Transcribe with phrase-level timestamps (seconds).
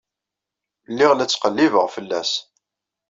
[0.91, 2.31] Lliɣ la ttqellibeɣ fell-as.